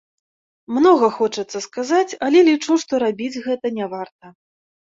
[0.77, 4.25] Многа хочацца сказаць, але лічу, што рабіць гэта не варта.